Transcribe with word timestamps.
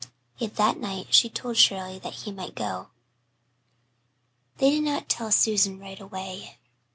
Yet 0.39 0.55
that 0.55 0.79
night 0.79 1.13
she 1.13 1.29
told 1.29 1.57
Shirley 1.57 1.99
that 1.99 2.23
he 2.25 2.31
might 2.31 2.55
go. 2.55 2.89
They 4.57 4.71
did 4.71 4.83
not 4.83 5.07
tell 5.07 5.31
Susan 5.31 5.77
right 5.77 5.99
away. 6.01 6.57